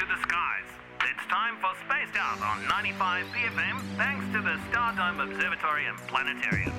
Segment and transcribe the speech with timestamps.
[0.00, 0.64] to the skies.
[1.02, 6.72] It's time for Spaced Out on 95 BFM, thanks to the Stardome Observatory and Planetarium.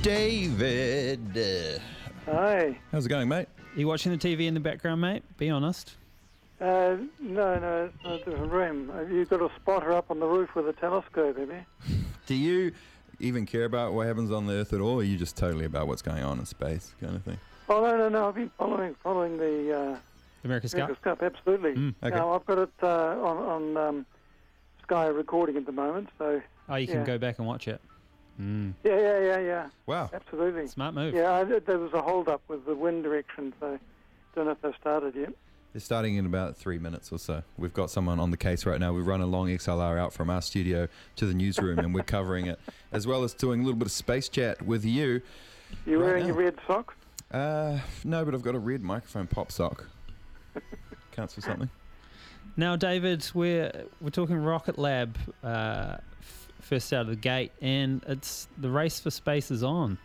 [0.00, 1.82] David.
[2.24, 2.78] Hi.
[2.92, 3.48] How's it going, mate?
[3.76, 5.22] You watching the TV in the background, mate?
[5.36, 5.96] Be honest.
[6.62, 8.88] Uh, no, no, it's not a different room.
[8.88, 11.96] Have got a spotter up on the roof with a telescope, have you?
[12.26, 12.72] Do you
[13.18, 15.66] even care about what happens on the Earth at all, or are you just totally
[15.66, 17.36] about what's going on in space, kind of thing?
[17.70, 18.28] Oh, no, no, no.
[18.28, 19.96] I've been following following the uh,
[20.44, 20.80] America's Cup.
[20.90, 21.74] America's Cup, absolutely.
[21.74, 22.16] Mm, okay.
[22.16, 22.86] Now, I've got it uh,
[23.22, 24.06] on, on um,
[24.82, 27.80] Sky recording at the moment, so Oh, you can go back and watch it.
[28.40, 28.72] Mm.
[28.84, 30.08] yeah, yeah, yeah, yeah, Wow.
[30.14, 30.66] absolutely.
[30.66, 31.14] Smart move.
[31.14, 33.78] Yeah, I, there was a hold up with the wind direction, so
[34.34, 35.32] don't know if they've started yet.
[35.72, 37.42] They're starting in about three minutes or so.
[37.58, 38.92] We've got someone on the case right now.
[38.92, 42.46] We've run a long XLR out from our studio to the newsroom, and we're covering
[42.46, 42.58] it,
[42.92, 45.20] as well as doing a little bit of space chat with you.
[45.86, 46.28] You Right wearing now.
[46.28, 46.94] your red socks?
[47.30, 49.86] Uh, no, but I've got a red microphone pop sock.
[51.12, 51.70] Counts for something.
[52.56, 58.02] Now, David, we're we're talking Rocket Lab uh, f- first out of the gate, and
[58.08, 59.98] it's the race for space is on.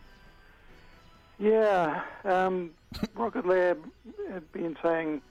[1.40, 2.72] Yeah, um,
[3.16, 3.84] Rocket Lab
[4.32, 5.22] had been saying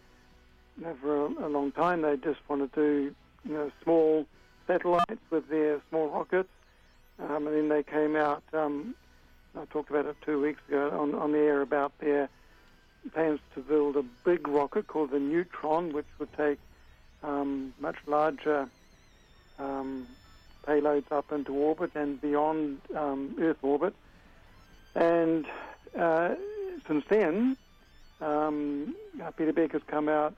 [0.79, 3.15] you know, for a, a long time they just want to do
[3.47, 4.27] you know small
[4.67, 6.51] satellites with their small rockets,
[7.21, 8.43] um, and then they came out.
[8.53, 8.97] Um,
[9.57, 12.29] I talked about it two weeks ago on, on the air about their
[13.13, 16.59] plans to build a big rocket called the Neutron, which would take
[17.23, 18.69] um, much larger
[19.59, 20.07] um,
[20.67, 23.95] payloads up into orbit and beyond um, Earth orbit.
[24.95, 25.47] And
[25.97, 26.35] uh,
[26.87, 27.57] since then,
[28.21, 30.35] um, uh, Peter Beck has come out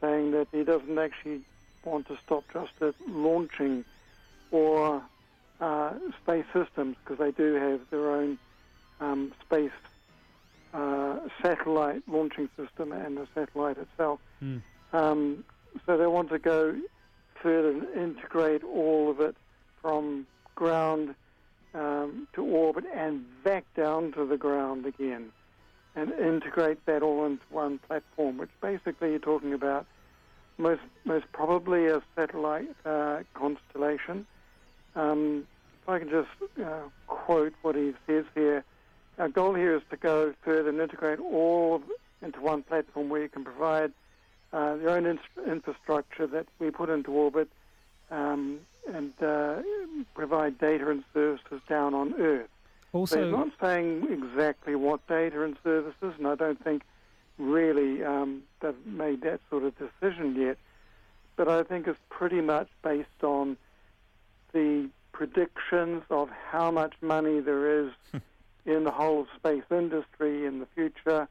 [0.00, 1.40] saying that he doesn't actually
[1.84, 3.84] want to stop just at launching
[4.50, 5.02] or
[5.60, 8.38] uh, space systems because they do have their own
[9.00, 9.70] um, space
[10.72, 14.20] uh, satellite launching system and the satellite itself.
[14.40, 14.58] Hmm.
[14.92, 15.44] Um,
[15.86, 16.76] so they want to go
[17.42, 19.36] further and integrate all of it
[19.80, 21.14] from ground
[21.74, 25.30] um, to orbit and back down to the ground again
[25.96, 29.86] and integrate that all into one platform, which basically you're talking about
[30.58, 34.26] most most probably a satellite uh, constellation.
[34.94, 35.46] Um,
[35.82, 36.28] if I can just
[36.64, 38.64] uh, quote what he says here,
[39.18, 41.82] our goal here is to go further and integrate all
[42.22, 43.92] into one platform where you can provide
[44.52, 47.48] uh, your own in- infrastructure that we put into orbit
[48.10, 48.60] um,
[48.92, 49.56] and uh,
[50.14, 52.48] provide data and services down on Earth.
[52.92, 56.82] So he's Also, not saying exactly what data and services, and I don't think
[57.38, 60.56] really um, they've made that sort of decision yet.
[61.36, 63.56] But I think it's pretty much based on
[64.54, 67.92] the predictions of how much money there is
[68.64, 71.28] in the whole space industry in the future,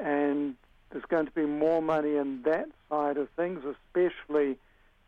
[0.00, 0.56] and
[0.90, 4.58] there's going to be more money in that side of things, especially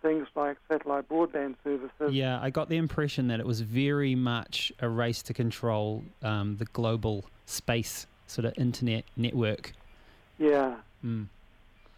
[0.02, 2.12] things like satellite broadband services.
[2.12, 6.56] yeah, I got the impression that it was very much a race to control um,
[6.56, 9.72] the global space sort of internet network.
[10.38, 10.76] yeah.
[11.04, 11.26] Mm.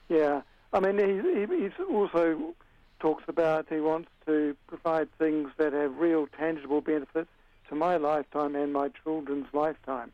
[0.08, 0.42] Yeah,
[0.72, 2.54] I mean, he, he he's also
[3.02, 7.28] talks about he wants to provide things that have real tangible benefits
[7.68, 10.12] to my lifetime and my children's lifetime.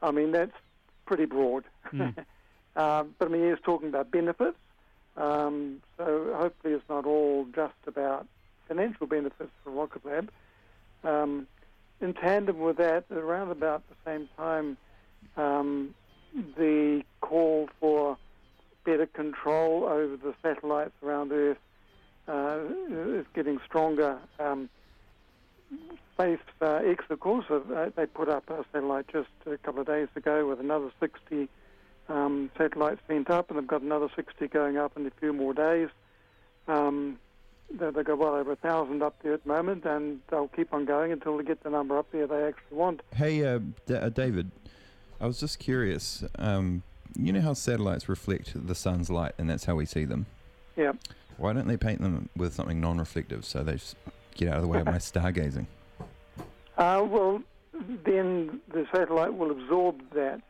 [0.00, 0.56] I mean, that's
[1.04, 1.64] pretty broad.
[1.92, 2.16] Mm.
[2.76, 4.56] um, but I mean, he's talking about benefits.
[5.16, 8.26] Um, so hopefully, it's not all just about
[8.68, 10.30] financial benefits for Rocket Lab.
[11.02, 11.48] Um,
[12.00, 14.76] in tandem with that, around about the same time,
[15.36, 15.92] um,
[16.56, 18.16] the call for
[18.84, 21.58] better control over the satellites around Earth
[22.28, 22.58] uh,
[22.90, 24.18] is getting stronger.
[24.38, 24.68] Um,
[26.14, 29.86] Space uh, X, of course, uh, they put up a satellite just a couple of
[29.86, 31.48] days ago with another 60
[32.08, 35.54] um, satellites sent up, and they've got another 60 going up in a few more
[35.54, 35.88] days.
[36.68, 37.18] Um,
[37.70, 40.74] they- they've got well over a thousand up there at the moment, and they'll keep
[40.74, 43.00] on going until they get the number up there they actually want.
[43.14, 44.50] Hey, uh, D- uh, David,
[45.18, 46.22] I was just curious.
[46.38, 46.82] Um,
[47.16, 50.26] you know how satellites reflect the sun's light, and that's how we see them.
[50.76, 50.92] Yeah.
[51.36, 53.78] Why don't they paint them with something non-reflective so they
[54.34, 55.66] get out of the way of my stargazing?
[56.78, 57.42] Uh, well,
[58.04, 60.40] then the satellite will absorb that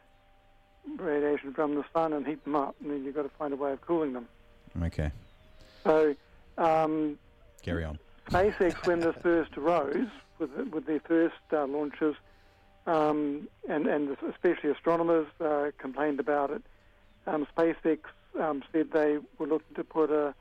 [0.99, 3.57] radiation from the sun and heat them up, and then you've got to find a
[3.57, 4.29] way of cooling them.
[4.83, 5.11] Okay,
[5.85, 6.15] So,
[6.59, 7.19] um,
[7.63, 7.99] carry on.
[8.31, 10.09] SpaceX, when this first arose
[10.39, 12.15] with with their first uh, launches,
[12.87, 16.63] um, and and especially astronomers uh, complained about it.
[17.27, 18.01] Um, SpaceX
[18.41, 20.35] um, said they were looking to put a,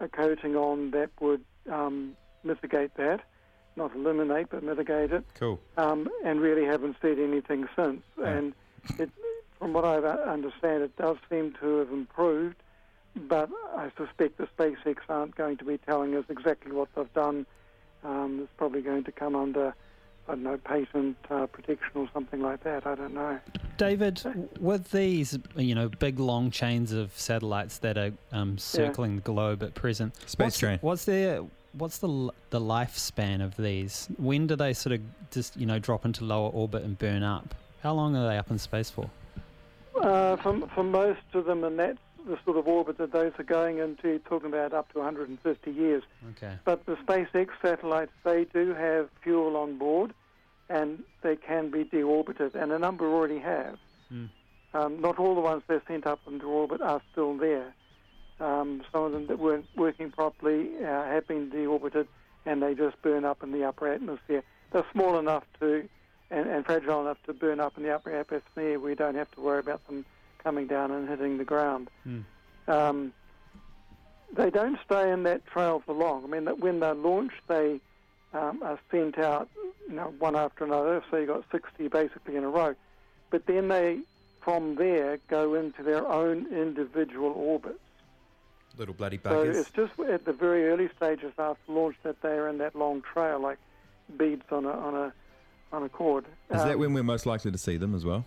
[0.00, 3.20] a coating on that would um, mitigate that,
[3.76, 5.60] not eliminate but mitigate it Cool.
[5.76, 8.02] um, and really haven't said anything since.
[8.18, 8.28] Yeah.
[8.28, 8.54] And
[8.98, 9.10] it
[9.58, 12.56] from what I understand, it does seem to have improved,
[13.14, 17.46] but I suspect the SpaceX aren't going to be telling us exactly what they've done.
[18.04, 19.74] Um, it's probably going to come under,
[20.28, 22.86] I don't know, patent uh, protection or something like that.
[22.86, 23.38] I don't know.
[23.76, 24.22] David,
[24.58, 29.62] with these, you know, big long chains of satellites that are um, circling the globe
[29.62, 30.78] at present, Space what's, train.
[30.80, 31.42] What's their
[31.72, 34.08] what's the the lifespan of these?
[34.16, 35.00] When do they sort of
[35.30, 37.54] just you know drop into lower orbit and burn up?
[37.82, 39.10] How long are they up in space for?
[40.00, 43.44] Uh, for, for most of them, and that's the sort of orbit that those are
[43.44, 46.02] going into, you're talking about up to 150 years.
[46.32, 46.54] Okay.
[46.64, 50.12] But the SpaceX satellites, they do have fuel on board,
[50.68, 53.78] and they can be deorbited, and a number already have.
[54.12, 54.28] Mm.
[54.74, 57.72] Um, not all the ones they're sent up into orbit are still there.
[58.40, 62.08] Um, some of them that weren't working properly uh, have been deorbited,
[62.44, 64.42] and they just burn up in the upper atmosphere.
[64.72, 65.88] They're small enough to
[66.30, 68.80] and, and fragile enough to burn up in the upper atmosphere.
[68.80, 70.04] We don't have to worry about them
[70.46, 71.88] coming down and hitting the ground.
[72.06, 72.22] Mm.
[72.68, 73.12] Um,
[74.36, 76.22] they don't stay in that trail for long.
[76.22, 77.80] I mean, that when they're launched, they
[78.32, 79.48] um, are sent out,
[79.88, 81.02] you know, one after another.
[81.10, 82.76] So you've got 60 basically in a row.
[83.30, 83.98] But then they,
[84.40, 87.80] from there, go into their own individual orbits.
[88.78, 89.54] Little bloody buggers.
[89.54, 93.02] So it's just at the very early stages after launch that they're in that long
[93.02, 93.58] trail, like
[94.16, 95.12] beads on a on a
[95.72, 96.24] on a cord.
[96.50, 98.24] Is that Um, when we're most likely to see them as well?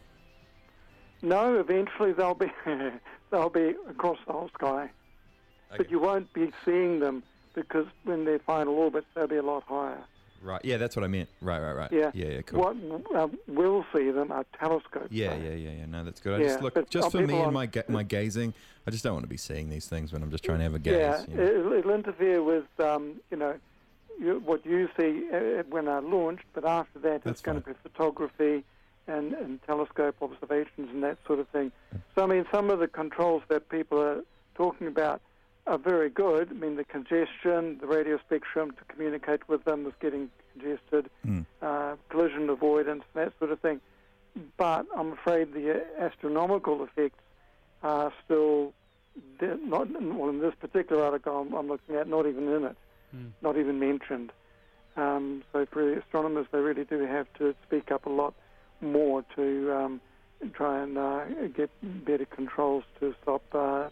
[1.22, 2.52] No, eventually they'll be
[3.32, 4.90] they'll be across the whole sky,
[5.76, 7.24] but you won't be seeing them
[7.54, 10.04] because when their final orbits they'll be a lot higher.
[10.42, 10.64] Right.
[10.64, 11.28] Yeah, that's what I meant.
[11.42, 11.92] Right, right, right.
[11.92, 12.12] Yeah.
[12.14, 12.60] Yeah, yeah, cool.
[12.62, 12.78] What
[13.14, 15.12] uh, will see them are telescopes.
[15.12, 15.44] Yeah, though.
[15.44, 15.86] yeah, yeah, yeah.
[15.86, 16.40] No, that's good.
[16.40, 18.54] I Yeah, just look just for me and my ga- my gazing.
[18.88, 20.76] I just don't want to be seeing these things when I'm just trying to have
[20.76, 20.94] a gaze.
[20.94, 21.44] Yeah, you know.
[21.44, 23.56] it'll, it'll interfere with um, you know
[24.20, 27.68] you, what you see uh, when they're launched, but after that That's it's going to
[27.68, 28.64] be photography
[29.08, 31.72] and, and telescope observations and that sort of thing.
[32.16, 34.22] So I mean, some of the controls that people are
[34.56, 35.22] talking about
[35.68, 36.50] are very good.
[36.50, 41.46] I mean, the congestion, the radio spectrum to communicate with them is getting congested, Mm.
[41.62, 43.80] uh, collision avoidance, that sort of thing.
[44.58, 47.20] But I'm afraid the astronomical effects
[47.84, 48.74] are still
[49.42, 52.78] not well in this particular article I'm, I'm looking at, not even in it,
[53.16, 53.32] Mm.
[53.42, 54.32] not even mentioned.
[54.96, 58.34] Um, so for astronomers, they really do have to speak up a lot
[58.82, 60.02] more to um,
[60.54, 61.70] try and uh, get
[62.06, 63.90] better controls to stop uh,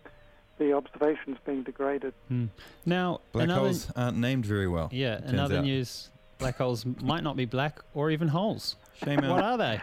[0.58, 2.14] the observations being degraded.
[2.32, 2.50] Mm.
[2.86, 4.90] Now, Black another, holes aren't named very well.
[4.92, 5.64] yeah, turns another out.
[5.66, 8.76] news: black holes might not be black or even holes.
[9.04, 9.82] Shame What are they?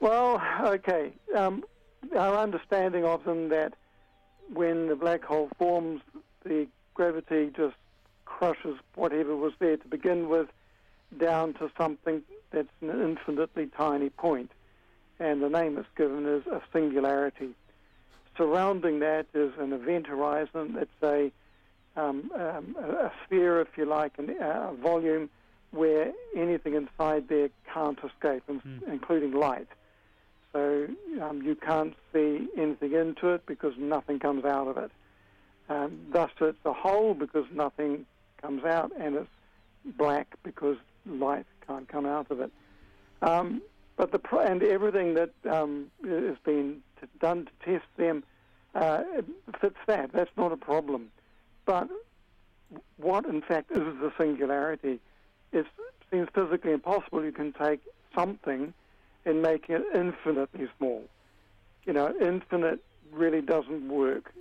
[0.00, 1.12] Well, okay.
[1.36, 1.64] Um,
[2.16, 3.74] our understanding of them that
[4.52, 6.00] when the black hole forms,
[6.44, 7.74] the gravity just
[8.24, 10.48] crushes whatever was there to begin with
[11.18, 14.10] down to something that's an infinitely tiny.
[15.20, 17.50] And the name it's given is a singularity.
[18.36, 20.76] Surrounding that is an event horizon.
[20.78, 21.32] It's a,
[22.00, 25.28] um, um, a sphere, if you like, a volume
[25.72, 28.78] where anything inside there can't escape, Hmm.
[28.86, 29.68] including light.
[30.52, 30.88] So
[31.20, 34.90] um, you can't see anything into it because nothing comes out of it.
[35.68, 38.06] Um, thus, it's a hole because nothing
[38.40, 39.28] comes out, and it's
[39.96, 41.44] black because light
[41.98, 42.52] come out of it.
[43.22, 43.62] Um,
[43.96, 48.22] but the pro- and everything that um, has been t- done to test them
[48.74, 49.02] uh,
[49.60, 50.12] fits that.
[50.12, 51.10] That's not a problem.
[51.66, 51.88] But
[52.96, 55.00] what, in fact, is the singularity?
[55.52, 55.66] It
[56.10, 57.24] seems physically impossible.
[57.24, 57.80] You can take
[58.14, 58.72] something
[59.24, 61.02] and make it infinitely small.
[61.84, 64.32] You know, infinite really doesn't work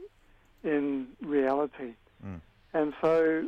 [0.64, 1.94] in reality.
[2.24, 2.42] Mm.
[2.74, 3.48] And so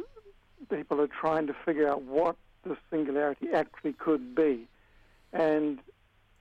[0.69, 2.35] people are trying to figure out what
[2.69, 4.67] the singularity actually could be.
[5.33, 5.79] And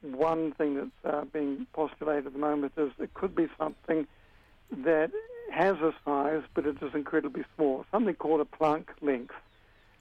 [0.02, 4.06] one thing that's uh, being postulated at the moment is it could be something
[4.70, 5.10] that
[5.50, 9.34] has a size, but it is incredibly small, something called a Planck length.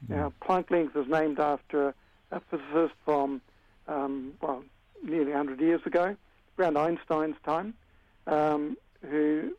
[0.08, 1.96] Now, Planck length is named after
[2.32, 3.42] a physicist from,
[3.88, 4.64] um, well,
[5.04, 6.16] nearly 100 years ago,
[6.60, 7.74] around Einstein's time,
[8.28, 8.78] um,
[9.10, 9.54] who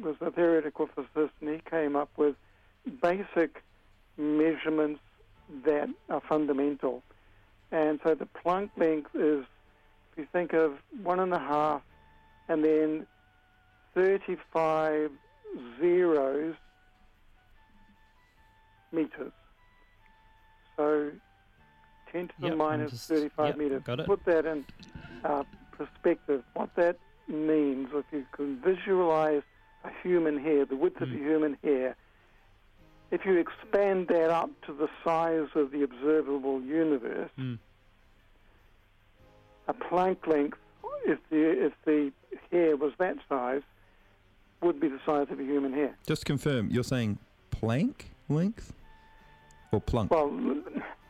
[0.00, 2.34] was a theoretical physicist, and he came up with
[3.02, 3.62] basic
[4.16, 5.00] measurements
[5.64, 7.02] that are fundamental.
[7.70, 9.44] And so the Planck length is,
[10.12, 11.82] if you think of one and a half
[12.48, 13.06] and then
[13.94, 15.10] 35
[15.80, 16.54] zeros
[18.92, 19.32] meters.
[20.76, 21.10] So
[22.12, 23.82] 10 to the Yep, I'm minus just- 35 yep, meters.
[24.06, 24.64] Put that in
[25.24, 26.42] uh, perspective.
[26.54, 29.42] What that means, if you can visualize
[29.84, 31.18] a human hair, the width of a Mm.
[31.18, 31.96] human hair,
[33.10, 37.58] if you expand that up to the size of the observable universe, Mm.
[39.68, 40.58] a Planck length
[41.04, 42.12] if the if the
[42.50, 43.62] hair was that size,
[44.60, 45.94] would be the size of a human hair.
[46.06, 47.18] Just to confirm, you're saying
[47.50, 48.72] plank length
[49.72, 50.10] or plunk?
[50.10, 50.30] Well,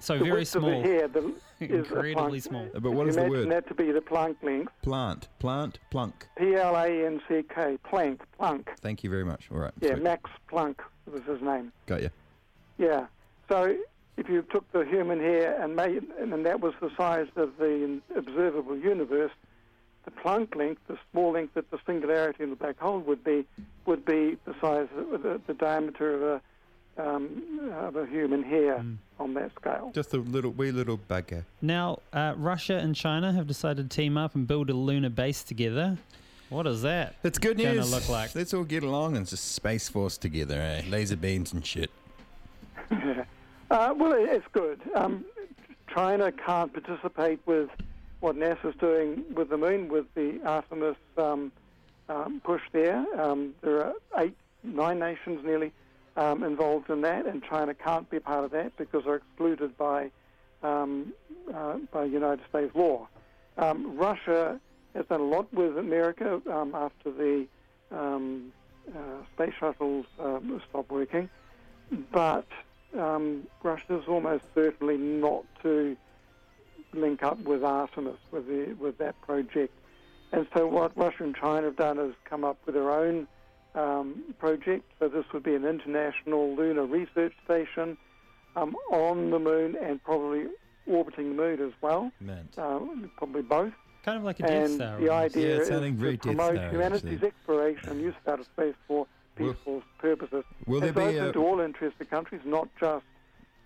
[0.00, 2.68] So the very width small, of the hair the, is incredibly small.
[2.74, 3.56] Uh, but what If is you the imagine word?
[3.56, 4.72] that to be the Planck length.
[4.82, 6.26] Plant, plant, plunk.
[6.36, 8.70] P L A N C K, plank, plunk.
[8.80, 9.48] Thank you very much.
[9.50, 9.72] All right.
[9.80, 10.02] Yeah, sweet.
[10.02, 10.76] Max Planck
[11.10, 11.72] was his name.
[11.86, 12.10] Got you.
[12.78, 13.06] Yeah.
[13.48, 13.76] So
[14.16, 18.00] if you took the human hair and made, and that was the size of the
[18.16, 19.32] observable universe,
[20.04, 23.44] the Planck length, the small length that the singularity in the black hole would be,
[23.86, 26.40] would be the size, of the, the diameter of a
[26.98, 28.96] um, of a human hair Mm.
[29.20, 29.90] on that scale.
[29.94, 31.44] Just a little wee little bugger.
[31.62, 35.42] Now, uh, Russia and China have decided to team up and build a lunar base
[35.42, 35.96] together.
[36.50, 37.14] What is that?
[37.22, 37.92] It's good Gonna news.
[37.92, 38.34] look like?
[38.34, 40.82] Let's all get along and just space force together, eh?
[40.88, 41.90] Laser beams and shit.
[43.70, 44.80] Uh, well, it's good.
[44.94, 45.26] Um,
[45.94, 47.68] China can't participate with
[48.20, 51.52] what NASA's doing with the moon, with the Artemis um,
[52.08, 53.04] um, push there.
[53.20, 55.70] Um, there are eight, nine nations nearly
[56.18, 60.10] um, involved in that, and China can't be part of that because they're excluded by
[60.62, 61.12] um,
[61.54, 63.08] uh, by United States law.
[63.56, 64.60] Um, Russia
[64.94, 67.46] has done a lot with America um, after the
[67.92, 68.52] um,
[68.92, 71.30] uh, space shuttles um, stopped working,
[72.10, 72.46] but
[72.98, 75.96] um, Russia's almost certainly not to
[76.92, 79.72] link up with Artemis with the with that project.
[80.32, 83.28] And so what Russia and China have done is come up with their own
[83.74, 84.84] um, project.
[84.98, 87.96] So this would be an international lunar research station
[88.56, 90.46] um, on the moon and probably
[90.86, 92.10] orbiting the moon as well.
[92.20, 92.48] Man.
[92.56, 93.72] Um, probably both.
[94.04, 95.00] Kind of like a Death And Star.
[95.00, 97.26] the idea Yeah, it's is very to promote Star, humanity's actually.
[97.28, 99.06] exploration and use of outer space for
[99.38, 100.44] Will- purposes.
[100.66, 103.04] Will there it's be open a, to all interested countries, not just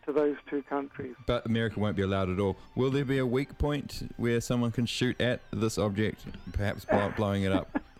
[0.04, 1.14] to those two countries.
[1.26, 2.56] but America won't be allowed at all.
[2.75, 6.85] Will there be a weak point where someone can shoot at this object, perhaps
[7.16, 7.80] blowing it up?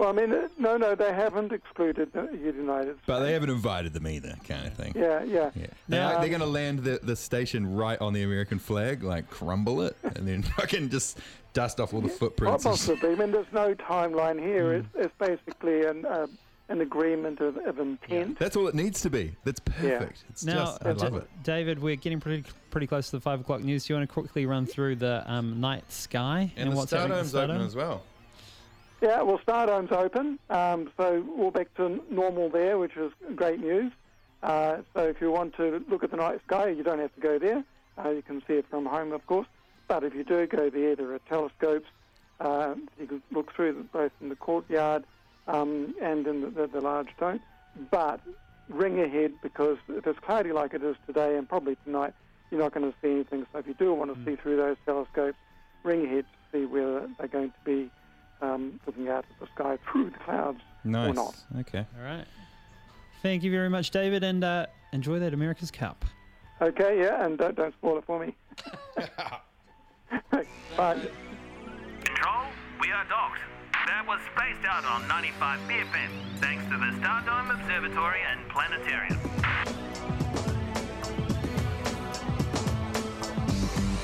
[0.00, 3.00] Well, I mean, no, no, they haven't excluded the United States.
[3.06, 4.94] But they haven't invited them either, kind of thing.
[4.96, 5.50] Yeah, yeah.
[5.54, 5.66] Yeah.
[5.88, 9.28] Now- They're, they're going to land the, the station right on the American flag, like
[9.28, 11.18] crumble it, and then fucking just
[11.52, 12.64] dust off all the footprints.
[12.64, 13.10] and- Possibly.
[13.12, 14.78] I mean, there's no timeline here.
[14.80, 14.86] Hmm.
[15.00, 16.28] It's, it's basically an, uh,
[16.70, 18.38] an agreement of, of intent.
[18.38, 19.34] That's all it needs to be.
[19.44, 20.24] That's perfect.
[20.30, 21.28] It's Now, just, I love it.
[21.44, 23.84] David, we're getting pretty pretty close to the five o'clock news.
[23.84, 27.18] Do you want to quickly run through the um, night sky And, the what's happening
[27.18, 28.02] at Stardome's the open as well.
[29.00, 33.92] Yeah, well, Stardome's open, um, so all back to normal there, which is great news.
[34.42, 37.20] Uh, so if you want to look at the night sky, you don't have to
[37.20, 37.64] go there.
[37.96, 39.46] Uh, you can see it from home, of course.
[39.88, 41.88] But if you do go there, there are telescopes.
[42.40, 45.04] Uh, you can look through the, both in the courtyard
[45.48, 47.40] um, and in the, the, the large dome.
[47.90, 48.20] But
[48.68, 52.12] ring ahead because if it's cloudy like it is today and probably tonight,
[52.50, 53.46] you're not going to see anything.
[53.52, 55.38] So if you do want to see through those telescopes,
[55.84, 57.90] ring ahead to see whether they're going to be
[58.42, 60.60] um, looking out at the sky through the clouds.
[60.84, 61.14] Nice.
[61.14, 61.34] not.
[61.60, 61.86] Okay.
[61.98, 62.24] All right.
[63.22, 66.04] Thank you very much, David, and uh, enjoy that America's Cup.
[66.62, 68.34] Okay, yeah, and don't, don't spoil it for me.
[70.76, 71.00] Bye.
[72.04, 72.44] Control,
[72.80, 73.40] we are docked.
[73.86, 79.18] That was spaced out on 95 BFM, thanks to the Stardome Observatory and Planetarium.